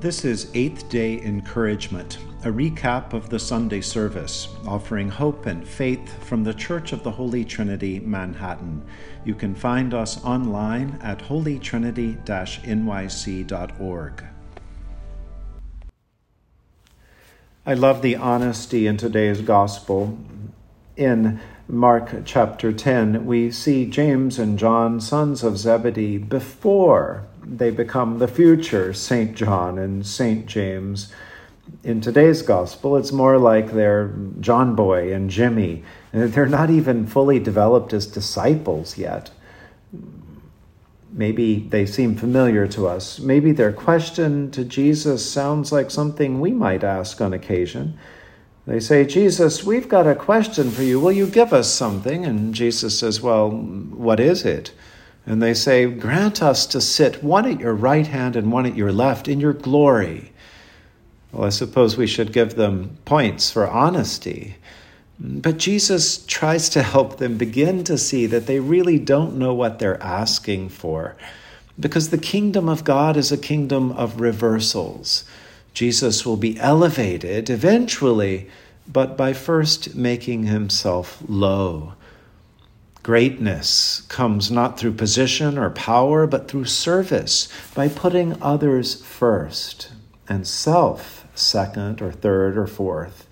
[0.00, 6.24] This is Eighth Day Encouragement, a recap of the Sunday service, offering hope and faith
[6.24, 8.82] from the Church of the Holy Trinity, Manhattan.
[9.26, 14.24] You can find us online at holytrinity nyc.org.
[17.66, 20.18] I love the honesty in today's gospel.
[20.96, 28.18] In Mark chapter 10, we see James and John, sons of Zebedee, before they become
[28.18, 29.34] the future St.
[29.36, 30.46] John and St.
[30.46, 31.12] James.
[31.82, 35.84] In today's gospel, it's more like they're John Boy and Jimmy.
[36.12, 39.30] They're not even fully developed as disciples yet.
[41.12, 43.18] Maybe they seem familiar to us.
[43.18, 47.98] Maybe their question to Jesus sounds like something we might ask on occasion.
[48.66, 51.00] They say, Jesus, we've got a question for you.
[51.00, 52.24] Will you give us something?
[52.24, 54.72] And Jesus says, Well, what is it?
[55.26, 58.76] And they say, Grant us to sit one at your right hand and one at
[58.76, 60.32] your left in your glory.
[61.32, 64.56] Well, I suppose we should give them points for honesty.
[65.18, 69.78] But Jesus tries to help them begin to see that they really don't know what
[69.78, 71.14] they're asking for.
[71.78, 75.24] Because the kingdom of God is a kingdom of reversals.
[75.74, 78.48] Jesus will be elevated eventually,
[78.88, 81.94] but by first making himself low.
[83.02, 89.90] Greatness comes not through position or power, but through service, by putting others first
[90.28, 93.26] and self second or third or fourth.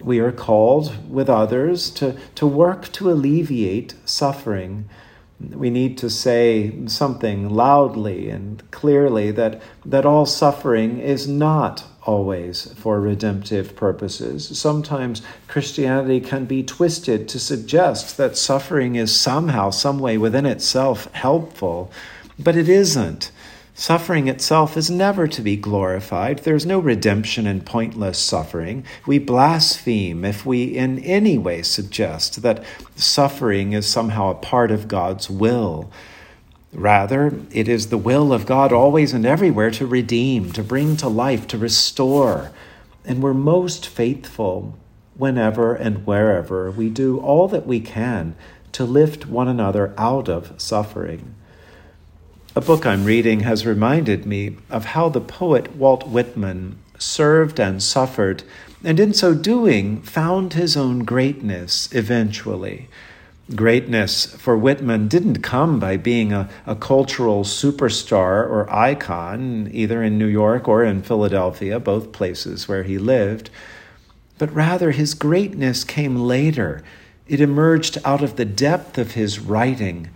[0.00, 4.88] We are called with others to, to work to alleviate suffering.
[5.40, 12.72] We need to say something loudly and clearly that, that all suffering is not always
[12.74, 14.58] for redemptive purposes.
[14.58, 21.12] Sometimes Christianity can be twisted to suggest that suffering is somehow, some way within itself
[21.12, 21.90] helpful,
[22.38, 23.30] but it isn't.
[23.74, 26.40] Suffering itself is never to be glorified.
[26.40, 28.84] There's no redemption in pointless suffering.
[29.06, 32.62] We blaspheme if we in any way suggest that
[32.96, 35.90] suffering is somehow a part of God's will.
[36.72, 41.08] Rather, it is the will of God always and everywhere to redeem, to bring to
[41.08, 42.50] life, to restore.
[43.04, 44.78] And we're most faithful
[45.14, 48.34] whenever and wherever we do all that we can
[48.72, 51.34] to lift one another out of suffering.
[52.56, 57.82] A book I'm reading has reminded me of how the poet Walt Whitman served and
[57.82, 58.42] suffered,
[58.82, 62.88] and in so doing found his own greatness eventually.
[63.54, 70.18] Greatness for Whitman didn't come by being a, a cultural superstar or icon, either in
[70.18, 73.50] New York or in Philadelphia, both places where he lived,
[74.38, 76.82] but rather his greatness came later.
[77.26, 80.10] It emerged out of the depth of his writing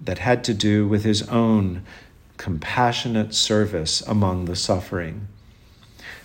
[0.00, 1.82] that had to do with his own
[2.36, 5.28] compassionate service among the suffering.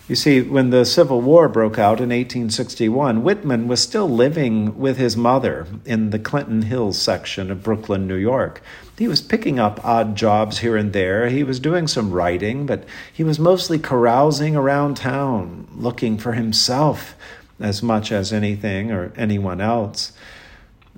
[0.10, 4.98] You see, when the Civil War broke out in 1861, Whitman was still living with
[4.98, 8.64] his mother in the Clinton Hills section of Brooklyn, New York.
[8.98, 11.30] He was picking up odd jobs here and there.
[11.30, 17.14] He was doing some writing, but he was mostly carousing around town, looking for himself
[17.60, 20.12] as much as anything or anyone else.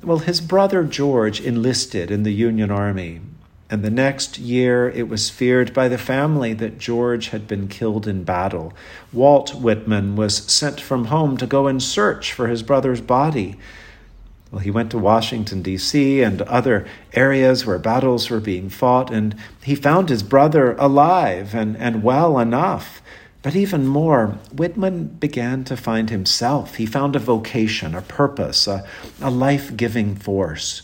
[0.01, 3.19] Well, his brother George enlisted in the Union Army,
[3.71, 8.05] and the next year it was feared by the family that George had been killed
[8.05, 8.73] in battle.
[9.13, 13.55] Walt Whitman was sent from home to go and search for his brother's body.
[14.51, 19.33] Well, he went to Washington, D.C., and other areas where battles were being fought, and
[19.63, 23.01] he found his brother alive and, and well enough.
[23.41, 26.75] But even more, Whitman began to find himself.
[26.75, 28.85] He found a vocation, a purpose, a,
[29.21, 30.81] a life giving force.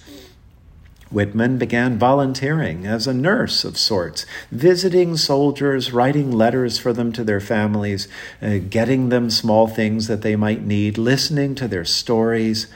[1.10, 7.24] Whitman began volunteering as a nurse of sorts, visiting soldiers, writing letters for them to
[7.24, 8.08] their families,
[8.42, 12.68] uh, getting them small things that they might need, listening to their stories,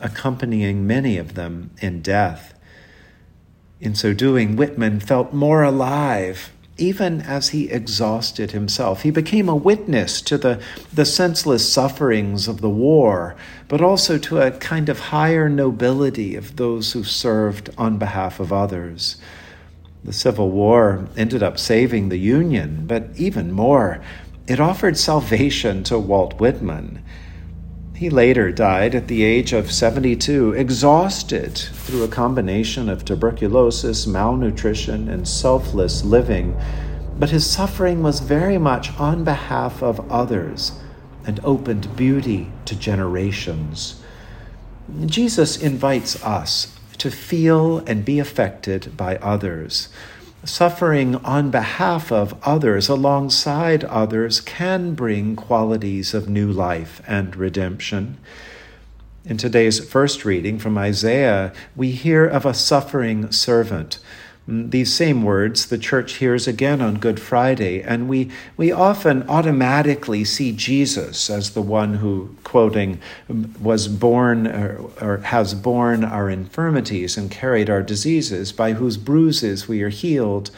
[0.00, 2.54] accompanying many of them in death.
[3.80, 9.02] In so doing, Whitman felt more alive even as he exhausted himself.
[9.02, 10.60] He became a witness to the,
[10.92, 13.36] the senseless sufferings of the war,
[13.68, 18.52] but also to a kind of higher nobility of those who served on behalf of
[18.52, 19.16] others.
[20.02, 24.02] The Civil War ended up saving the Union, but even more,
[24.46, 27.02] it offered salvation to Walt Whitman.
[27.96, 35.08] He later died at the age of 72, exhausted through a combination of tuberculosis, malnutrition,
[35.08, 36.56] and selfless living.
[37.16, 40.72] But his suffering was very much on behalf of others
[41.24, 44.02] and opened beauty to generations.
[45.06, 49.88] Jesus invites us to feel and be affected by others.
[50.44, 58.18] Suffering on behalf of others, alongside others, can bring qualities of new life and redemption.
[59.24, 63.98] In today's first reading from Isaiah, we hear of a suffering servant
[64.46, 70.24] these same words the church hears again on Good Friday, and we, we often automatically
[70.24, 73.00] see Jesus as the one who, quoting,
[73.30, 78.98] um, was born or, or has borne our infirmities and carried our diseases, by whose
[78.98, 80.50] bruises we are healed.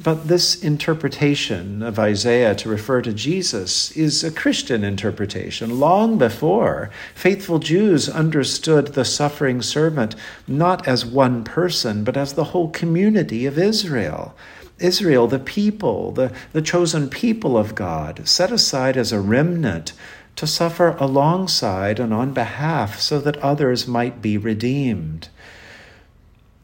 [0.00, 5.78] But this interpretation of Isaiah to refer to Jesus is a Christian interpretation.
[5.78, 10.16] Long before, faithful Jews understood the suffering servant
[10.48, 14.34] not as one person, but as the whole community of Israel.
[14.78, 19.92] Israel, the people, the, the chosen people of God, set aside as a remnant
[20.36, 25.28] to suffer alongside and on behalf so that others might be redeemed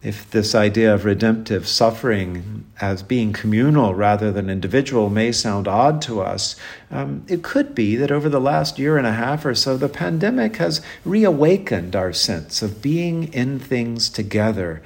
[0.00, 6.00] if this idea of redemptive suffering as being communal rather than individual may sound odd
[6.00, 6.54] to us,
[6.90, 9.88] um, it could be that over the last year and a half or so, the
[9.88, 14.80] pandemic has reawakened our sense of being in things together.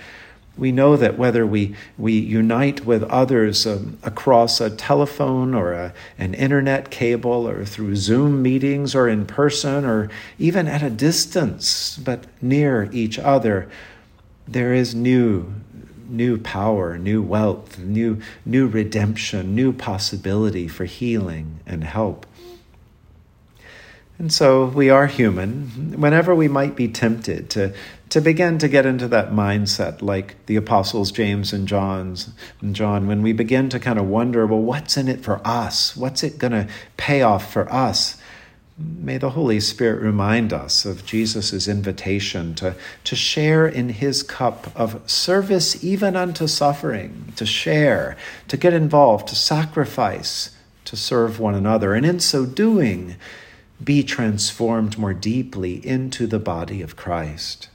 [0.56, 5.94] We know that whether we, we unite with others um, across a telephone or a,
[6.18, 11.98] an internet cable or through Zoom meetings or in person or even at a distance
[12.02, 13.68] but near each other,
[14.46, 15.54] there is new
[16.08, 22.26] new power, new wealth, new new redemption, new possibility for healing and help.
[24.18, 26.00] And so we are human.
[26.00, 27.74] Whenever we might be tempted to,
[28.10, 32.30] to begin to get into that mindset, like the apostles James and John's
[32.60, 35.96] and John, when we begin to kind of wonder, well, what's in it for us?
[35.96, 38.21] What's it to pay off for us?
[38.98, 42.74] May the Holy Spirit remind us of Jesus' invitation to,
[43.04, 48.16] to share in his cup of service even unto suffering, to share,
[48.48, 53.16] to get involved, to sacrifice, to serve one another, and in so doing,
[53.82, 57.68] be transformed more deeply into the body of Christ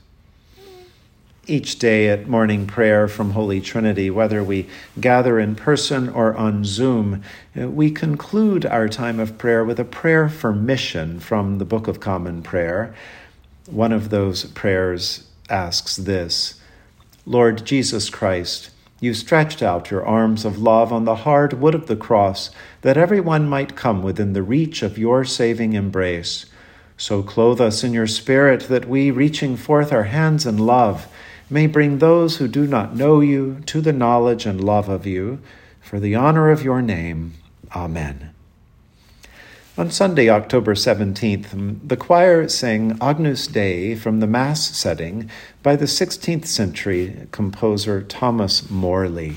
[1.48, 4.68] each day at morning prayer from Holy Trinity, whether we
[5.00, 7.22] gather in person or on Zoom,
[7.58, 11.88] uh, we conclude our time of prayer with a prayer for mission from the Book
[11.88, 12.94] of Common Prayer.
[13.66, 16.60] One of those prayers asks this
[17.24, 18.70] Lord Jesus Christ,
[19.00, 22.50] you stretched out your arms of love on the hard wood of the cross
[22.82, 26.46] that everyone might come within the reach of your saving embrace.
[26.96, 31.06] So clothe us in your spirit that we, reaching forth our hands in love,
[31.50, 35.40] may bring those who do not know you to the knowledge and love of you,
[35.80, 37.34] for the honor of your name.
[37.74, 38.30] Amen.
[39.78, 45.30] On Sunday, October 17th, the choir sang Agnus Dei from the Mass setting
[45.62, 49.36] by the 16th century composer Thomas Morley.